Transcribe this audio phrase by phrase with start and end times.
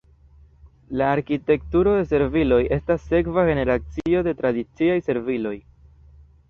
[1.01, 5.55] La arkitekturo de serviloj estas sekva generacio de tradiciaj serviloj.